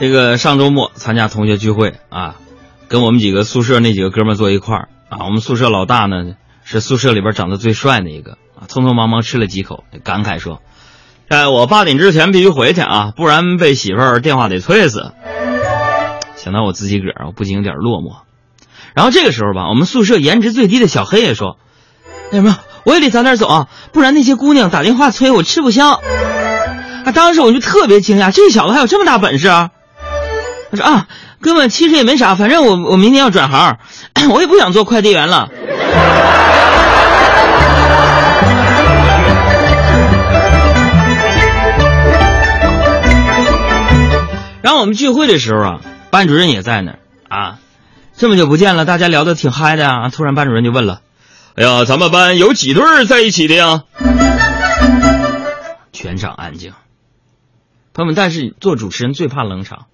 [0.00, 2.36] 这个上周末参加同学聚会啊，
[2.86, 5.24] 跟我们几个宿舍那几个哥们坐一块儿啊。
[5.24, 10.62] 我们宿舍老大呢是宿舍里边长得最帅的一个啊，匆匆忙忙吃了几口，感慨说
[11.26, 15.10] ：“哎，我八点之前必须回去啊，不然被媳妇儿电话得催死。”
[16.36, 18.18] 想到我自己个儿，我不禁有点落寞。
[18.94, 21.58] 然后这个时候吧，我们宿舍颜值最低的小黑也说
[22.30, 26.00] ：“那什么，我也得早点走啊，不然那些姑娘打电话催我吃不消。”
[27.04, 29.70] 啊，当时我就特别惊讶，这小子还有这么大本事啊！
[30.70, 31.08] 他说啊，
[31.40, 33.78] 哥们，其实也没啥，反正我我明天要转行，
[34.30, 35.48] 我也不想做快递员了。
[44.60, 46.98] 然后我们聚会的时候啊，班主任也在那儿
[47.28, 47.58] 啊，
[48.16, 50.08] 这么久不见了，大家聊得挺嗨的啊。
[50.10, 51.00] 突然班主任就问了
[51.56, 53.84] ：“哎呀，咱们班有几对在一起的呀？”
[55.92, 56.72] 全场安静。
[57.94, 59.86] 朋友们，但是做主持人最怕冷场。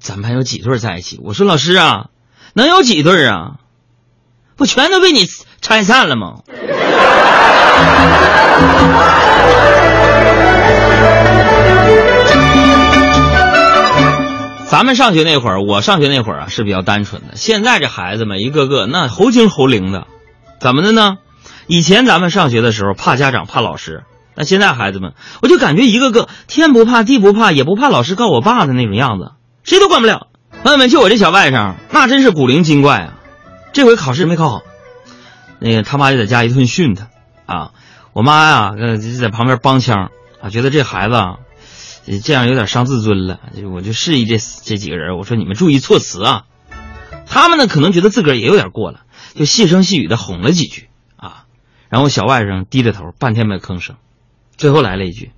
[0.00, 1.20] 咱们班有几对在一起？
[1.22, 2.06] 我说老师啊，
[2.54, 3.56] 能有几对啊？
[4.56, 5.26] 不全都被你
[5.60, 6.40] 拆散了吗？
[14.68, 17.36] 咱们上学那会儿，我上学那会儿啊是比较单纯的。
[17.36, 20.06] 现在这孩子们一个个那猴精猴灵的，
[20.60, 21.18] 怎么的呢？
[21.66, 24.02] 以前咱们上学的时候怕家长怕老师，
[24.34, 25.12] 那现在孩子们，
[25.42, 29.32] 我就感觉一个个天不怕地不怕，也不怕老师告我爸的那种样子，
[29.64, 30.28] 谁都管不了。
[30.62, 33.18] 朋友们，就我这小外甥，那真是古灵精怪啊！
[33.72, 34.62] 这回考试没考好，
[35.58, 37.08] 那个他妈就在家一顿训他
[37.46, 37.72] 啊。
[38.12, 41.38] 我妈呀，呃，就在旁边帮腔啊，觉得这孩子啊。
[42.22, 43.40] 这样有点伤自尊了，
[43.74, 46.44] 我就示意这这几个人，我说你们注意措辞啊。
[47.26, 49.00] 他们呢可能觉得自个儿也有点过了，
[49.34, 51.46] 就细声细语的哄了几句啊。
[51.88, 53.96] 然后小外甥低着头，半天没吭声，
[54.58, 55.32] 最后来了一句：“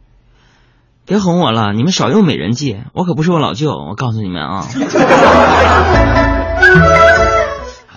[1.07, 4.67] 别哄我了，你们少用美人计，我可不是我老舅，我告诉你们啊。”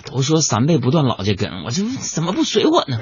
[0.06, 3.00] 都说三辈不断老家根，我这怎么不随我呢？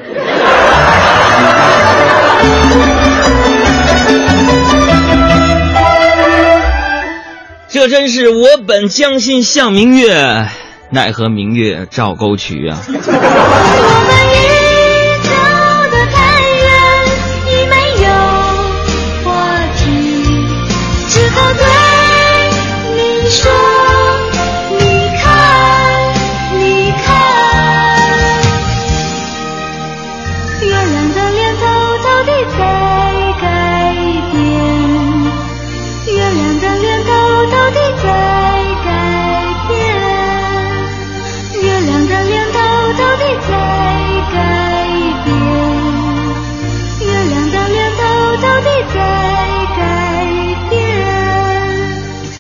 [7.69, 10.47] 这真是我本将心向明月，
[10.89, 12.79] 奈何明月照沟渠啊！
[30.59, 31.61] 月亮的脸偷
[31.99, 32.59] 偷的在
[33.39, 33.45] 改
[34.31, 34.35] 变
[36.07, 37.11] 月亮的脸偷
[37.45, 38.05] 偷的在
[38.85, 38.87] 改
[39.67, 39.71] 变
[41.61, 42.57] 月亮的脸偷
[42.93, 43.56] 偷的在